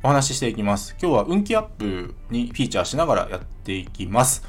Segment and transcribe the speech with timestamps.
[0.00, 0.94] お話ししていきます。
[1.02, 4.44] 今日は運気アップにフィーチャーしながらやっていきます。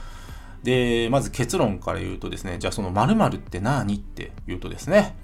[0.63, 5.15] で、まず結論から言うとですね、じゃあその〇〇って何って言うとですね、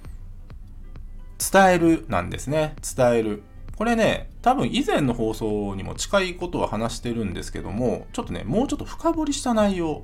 [1.38, 2.76] 伝えるなんですね。
[2.96, 3.44] 伝える。
[3.78, 10.02] これね、多分以前の放送にも近いことは話してるんですけども、ちょっとね、もうちょっと深掘りした内容、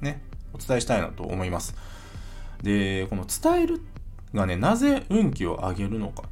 [0.00, 0.22] ね、
[0.52, 1.76] お伝えしたいなと思います。
[2.64, 3.80] で、この伝える
[4.34, 6.24] がね、なぜ運気を上げるのか。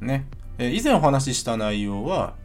[0.00, 0.26] ね。
[0.56, 2.36] え以前お話しした内容は、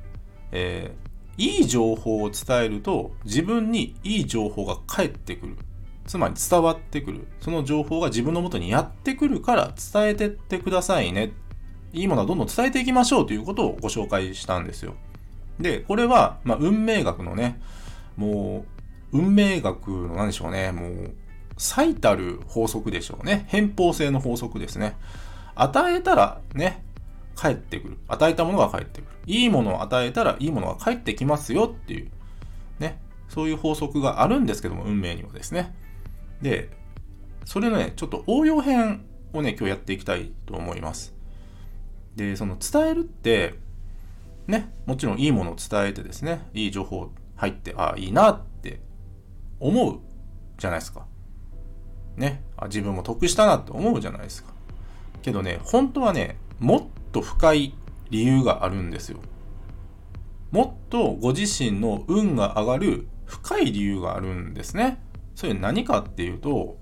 [0.55, 1.05] えー
[1.37, 5.57] いい情報を伝えると自分にいい情報が返ってくる。
[6.05, 7.27] つまり伝わってくる。
[7.41, 11.33] その情報が自分のもとにやってくるから伝えてってくださいね。
[11.93, 14.95] いいものはどんどん伝えていきましょうということをご紹介したんですよ。
[15.59, 17.59] で、これは、まあ、運命学のね、
[18.17, 18.65] も
[19.11, 21.13] う、運命学の何でしょうね、もう、
[21.57, 23.45] 最たる法則でしょうね。
[23.47, 24.97] 偏方性の法則ですね。
[25.55, 26.83] 与えたらね、
[27.35, 27.97] 返ってくる。
[28.07, 29.17] 与えたものが返ってくる。
[29.27, 32.11] いいものを与えたらいいものが返ってきますよっていう、
[32.79, 32.99] ね。
[33.29, 35.75] そういう法則があるんですけども、運命にはですね。
[36.41, 36.69] で、
[37.45, 41.13] それのね、ちょっと応用編をね、今日やっていきたいと思います。
[42.15, 43.55] で、その伝えるって、
[44.47, 48.79] ね、もちろんいいものを伝えてですね、いい情報入って、ああ、いいなって
[49.59, 49.99] 思う
[50.57, 51.05] じゃないですか。
[52.15, 54.53] ね、あ自分も得したなって思うじゃないですか。
[55.21, 57.73] けどね、本当はね、もっと深い
[58.09, 59.19] 理由があるんですよ。
[60.51, 65.01] もっとご自身の運が上がる深い理由があるんですね。
[65.35, 66.77] それ何かっていうと、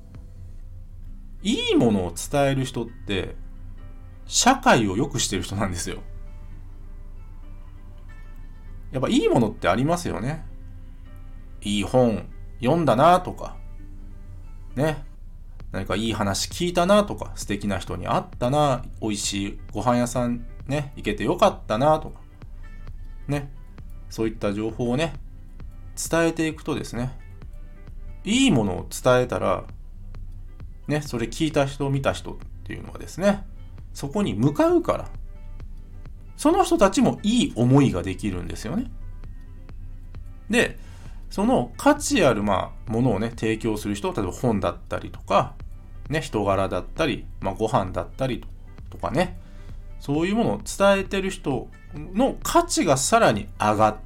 [1.42, 3.36] いいものを伝える人って、
[4.26, 5.98] 社会を良くしてる人なんですよ。
[8.92, 10.46] やっぱいいものってありますよね。
[11.62, 12.30] いい本
[12.60, 13.58] 読んだなとか、
[14.76, 15.04] ね。
[15.74, 22.22] 何かいい話聞いたなとか、素敵な人に会ったな、美味しいご飯屋さんね、行けてよかったなとか、
[23.28, 23.52] ね。
[24.10, 25.16] そういった情報をね、
[26.10, 27.18] 伝えていくとですね、
[28.24, 29.66] いいものを伝えたら、
[30.88, 33.44] ね、それ聞いた人、見た人っていうのはですね、
[33.96, 35.10] そこに向かうから、
[36.38, 38.92] その人たちもいい思いができるんですよね。
[40.52, 40.78] で、
[41.34, 45.56] その価値あるまあものをね提供する人例えば本だったりとか、
[46.08, 48.46] ね、人柄だったり、まあ、ご飯だったり
[48.92, 49.40] とかね
[50.00, 53.98] そういうものを伝えてる人の価値がさらに上がっ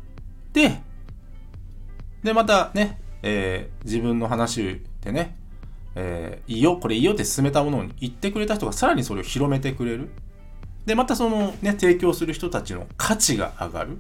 [0.54, 0.80] て
[2.24, 5.36] でまたね、えー自分の話でね、
[5.96, 10.12] えーいいよこれいいよって勧めたものに言ってくれた人がさらにそれを広めてくれる。
[10.86, 13.98] でまたそのね提供する人たちの価値が上がる。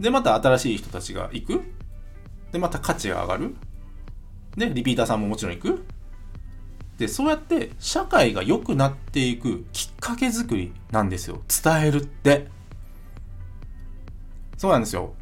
[0.00, 1.77] でまた新しい人たちが行く。
[2.52, 3.54] で、また価値が上がる。
[4.56, 5.84] で、リピーターさんももちろん行く。
[6.98, 11.42] で、そうやって社会が良くなっていくきっかけ作りなんですよ。
[11.62, 12.48] 伝えるって。
[14.56, 15.14] そうなんですよ。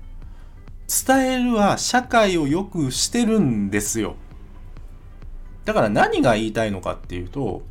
[1.06, 4.16] 伝えるは社会を良くしてるんですよ。
[5.66, 7.62] だから何が言いたいのかっていうと、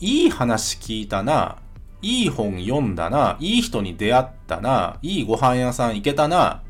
[0.00, 1.58] いい話聞いたな、
[2.02, 6.62] いい本読んだな、いい人に出会ったな、いいご飯屋さん行けたな、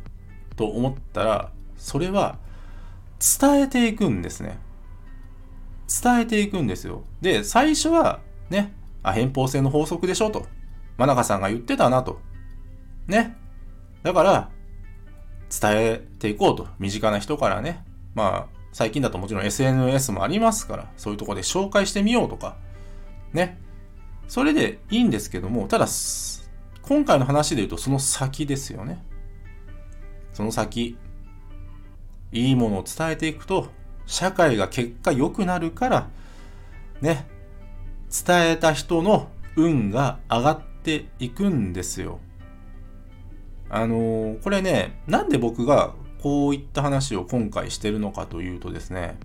[0.56, 2.38] と思ったら、それは
[3.40, 4.58] 伝えていくんですね。
[6.02, 7.02] 伝えていくんですよ。
[7.20, 8.20] で、最初は
[8.50, 10.46] ね、あ、偏方性の法則でしょと。
[10.98, 12.20] 真中さんが言ってたなと。
[13.08, 13.36] ね。
[14.02, 14.50] だから、
[15.60, 16.68] 伝えていこうと。
[16.78, 17.84] 身近な人からね。
[18.14, 22.56] まあ、最近だともちろん SNS もありますから、そういうとこで紹介してみようとか。
[23.32, 23.58] ね。
[24.28, 25.88] それでいいんですけども、ただ、
[26.82, 29.02] 今回の話で言うとその先ですよね。
[30.32, 30.96] その先。
[32.32, 33.68] いいものを伝えていくと、
[34.06, 36.08] 社会が結果良くなるから、
[37.00, 37.26] ね、
[38.26, 42.18] 伝えた人の運が上がっていくんですよ。
[43.68, 49.18] あのーこれね、なんで僕がこういった話を今回してるのかというとですね、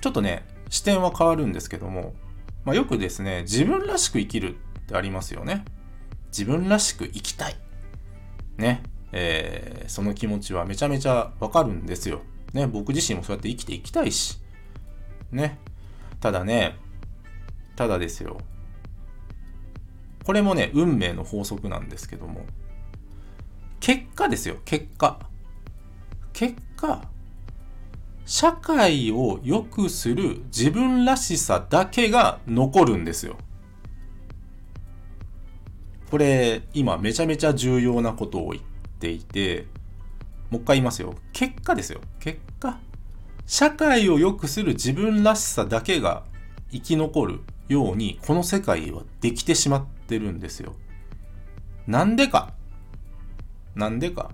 [0.00, 2.14] ちょっとね、視点は変わるんですけども、
[2.64, 5.64] まあ、よくですね、自分らしく生きるってありますよね。
[6.28, 7.56] 自分らしく生きたい。
[8.56, 8.82] ね。
[9.12, 12.22] えーその気持ちはめちゃめちゃわかるんですよ。
[12.54, 12.66] ね。
[12.66, 14.38] 僕自身もそうやって生きていきたいし。
[15.30, 15.58] ね。
[16.20, 16.76] ただね、
[17.76, 18.38] ただですよ。
[20.24, 22.46] これもね、運命の法則なんですけども、
[23.80, 25.18] 結果ですよ、結果。
[26.32, 27.08] 結果、
[28.24, 33.36] 社会を良くする自分らしさだけが残るんですよ。
[36.10, 38.62] これ、今めちゃめちゃ重要なことを言っ
[39.02, 39.66] ていて、
[40.50, 41.14] もう一回言いますよ。
[41.32, 42.00] 結果ですよ。
[42.20, 42.78] 結果。
[43.46, 46.22] 社会を良くする自分らしさだけが
[46.70, 50.74] 生き残るように、この世界はできてしまってるんですよ。
[51.88, 52.54] なんでか。
[53.74, 54.30] なんでか。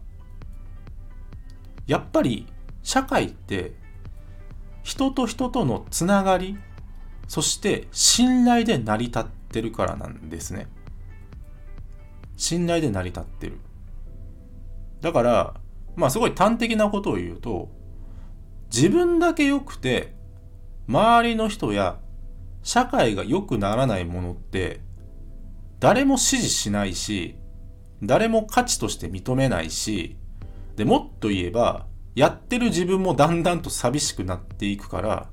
[1.87, 2.47] やっぱり
[2.83, 3.73] 社会って
[4.83, 6.59] 人と人とのつながり
[7.27, 10.69] そして信頼で成り立ってるからなんですね
[12.37, 13.59] 信頼で成り立ってる
[15.01, 15.55] だから
[15.97, 17.69] まあすごい端的なことを言うと
[18.73, 20.15] 自分だけ良くて
[20.87, 21.99] 周りの人や
[22.63, 24.81] 社会が良くならないものって
[25.81, 27.37] 誰も支持しないし
[28.03, 30.17] 誰も価値として認めないし
[30.77, 35.29] でもっと言えばやってる自分もだんだんと寂しくなっていくから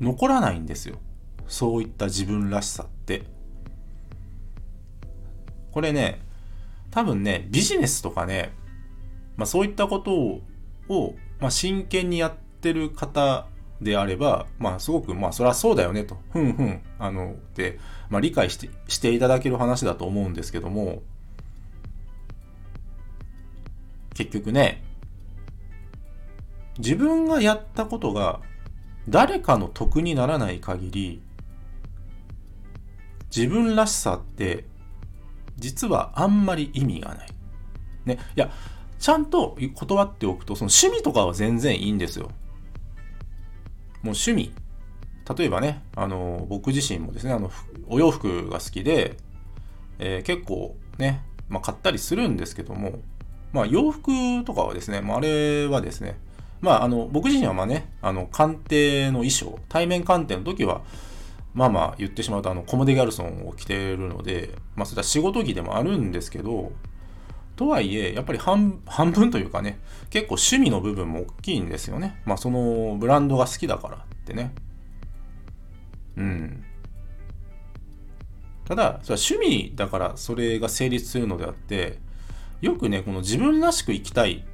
[0.00, 0.96] 残らないんですよ。
[1.46, 3.24] そういった自分らしさって。
[5.72, 6.20] これね
[6.90, 8.52] 多分ねビジネスとかね、
[9.38, 10.42] まあ、そういったこと
[10.92, 13.46] を、まあ、真剣にやってる方
[13.80, 17.78] であれば、まあ、すごく、まあ、そりゃそうだよねと、ふんふん、あの、で、
[18.10, 21.02] まあ、理解してしていただける話だと思うんですけども、
[24.14, 24.82] 結局ね、
[26.78, 28.40] 自分がやったことが
[29.08, 31.22] 誰かの得にならない限り、
[33.34, 34.64] 自分らしさって
[35.56, 37.28] 実はあんまり意味がない。
[38.04, 38.18] ね。
[38.36, 38.50] いや、
[38.98, 42.26] ちゃんと断っておくと、その趣味とかは全然いいんですよ。
[44.02, 44.52] もう趣味。
[45.36, 47.50] 例えばね、あの、僕自身もですね、あの、
[47.88, 49.16] お洋服が好きで、
[49.98, 53.00] えー、結構ね、まあ、買ったりするんですけども、
[53.52, 54.10] まあ、洋服
[54.44, 56.18] とかはですね、まあ、あれはですね、
[56.60, 60.82] まあ、あの、僕自身はまあね、あの、鑑定の衣装、対面鑑定の時は、
[61.54, 66.72] まあまあ言ってしまうと、あの、コモデギャルソンを着てるので、まあ、それは仕事着でもあるんですけど、
[67.58, 72.22] とはいえ、やっぱり半分というかね、結構趣味の部分も大きいんですよね。
[72.24, 74.54] まあ、そのブランドが好きだからってね。
[76.16, 76.64] うん。
[78.64, 81.98] ただ、それは趣味だからそれが成立するのであって、
[82.60, 84.44] よくね、この自分らしく生きたい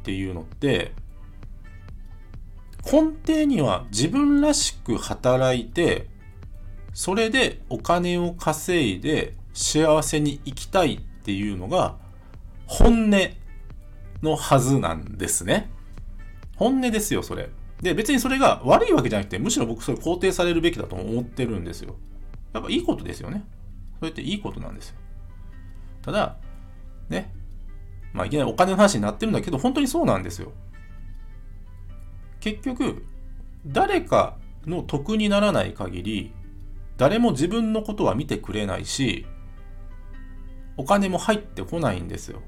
[0.00, 0.92] っていうのって、
[2.84, 6.06] 根底には自分らしく働いて、
[6.94, 12.00] それでお金を稼いで幸せに生きたいっていうのが
[12.72, 13.10] 本音
[14.22, 15.70] のはずなんですね。
[16.56, 17.50] 本音ですよ、それ。
[17.82, 21.96] で、別にそれが悪いわけじゃなくて、むしろ僕それ肯定されるべきだと思ってるんですよ。
[22.54, 23.44] やっぱいいことですよね。
[23.98, 24.96] それっていいことなんですよ。
[26.00, 26.36] ただ、
[27.08, 27.34] ね、
[28.12, 30.52] まあいきなりお金の話になってるんだけど、本当にそうなんですよ。
[32.40, 33.04] 結局、
[33.66, 36.32] 誰かの得にならない限り、
[36.96, 39.26] 誰も自分のことは見てくれないし、
[40.76, 42.40] お金も入ってこないんですよ。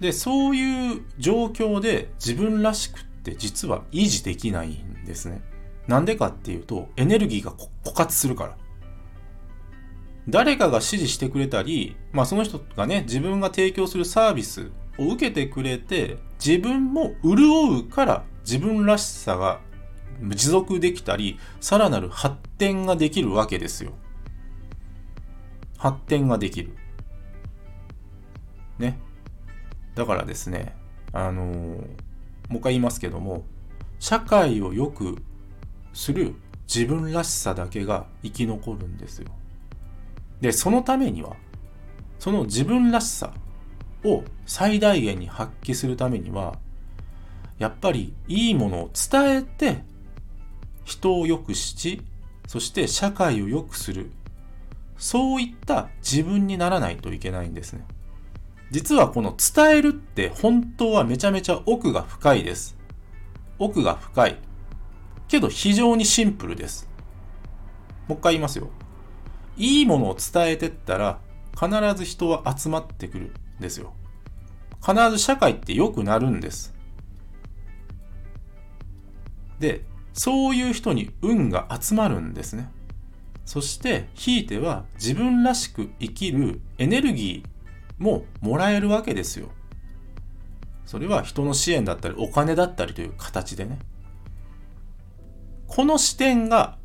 [0.00, 5.42] で、そういう状況で自分らしくって実は維持できないんですね。
[5.86, 8.56] なんでかっていうと、エネルギーが枯渇するから。
[10.28, 19.60] 誰かが指示してくれたり、まあその人がね、自分が提供するサービスを受けてくれて、自分も潤うから自分らしさが
[20.20, 23.92] 持続できたり、さらなる発展ができるわけですよ。
[25.78, 26.76] 発展ができる。
[28.78, 28.98] ね。
[29.96, 30.76] だからですね、
[31.12, 31.80] あの、も
[32.50, 33.44] う一回言いますけども、
[33.98, 35.16] 社会を良く
[35.94, 36.34] する
[36.72, 39.28] 自分らしさだけが生き残るんですよ。
[40.42, 41.36] で、そのためには、
[42.18, 43.32] その自分らしさ
[44.04, 46.58] を最大限に発揮するためには、
[47.58, 49.82] やっぱりいいものを伝えて、
[50.84, 52.02] 人を良くし、
[52.46, 54.10] そして社会を良くする。
[54.98, 57.86] そういった自分にならないといけないんですね。
[58.70, 62.76] 実はこの伝えるって本当はめちゃめちゃ奥が深いです。
[63.58, 64.36] 奥が深い。
[65.28, 66.88] けど非常にシンプルです。
[68.08, 68.68] もう一回言いますよ。
[69.56, 71.20] いいものを伝えてったら
[71.54, 73.94] 必ず人は集まってくるんですよ。
[74.84, 76.74] 必ず社会って良くなるんです。
[79.58, 82.70] で、そういう人に運が集まるんですね。
[83.44, 87.55] そして、ひいては自分らしく生きるエネルギー
[87.98, 89.48] ももらえるわけですよ。
[90.84, 93.78] それは人の支援だったりお金だったりという形でね。
[95.66, 96.78] この視点が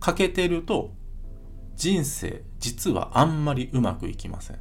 [0.00, 0.92] 欠けてると
[1.76, 4.58] 人生実はあんまりうまくいきません。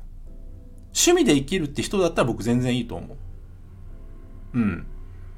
[0.94, 3.18] 趣味で生きるって人だったら僕全然いいと思う。
[4.54, 4.88] うん。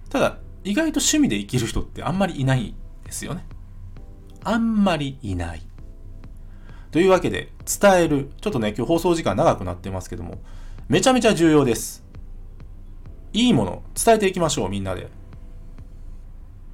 [0.10, 3.46] ただ、意外と趣味で生きる人ってあんまりいないですよね。
[4.44, 5.62] あんまりいない。
[6.92, 7.50] というわけで、
[7.82, 8.32] 伝える。
[8.42, 10.40] ちょっとね、今日放送時間長くなってますけども、
[10.88, 12.04] めちゃめちゃ重要です。
[13.32, 15.08] いいもの、伝えていきましょう、みんなで。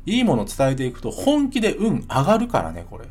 [0.05, 3.05] いいもの伝えていくと本気で運上がるからね、これ。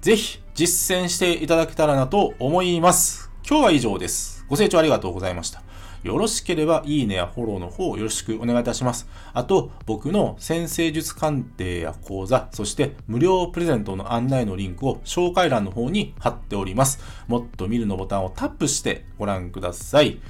[0.00, 3.30] ぜひ実践していただけたらなと思います。
[3.48, 4.44] 今日は以上です。
[4.48, 5.65] ご清聴ありがとうございました。
[6.06, 9.08] よろしければいいねやフォローの方よろしくお願いいたします。
[9.34, 17.00] あと、僕の先生術鑑定や講座、そして無料プレゼントの案内のリンクを紹介欄の方に貼っております。
[17.26, 20.20] もっと見るのボタンをタップしてご覧ください。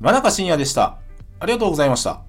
[0.00, 0.98] 真中信也でした。
[1.40, 2.27] ありがとうございました。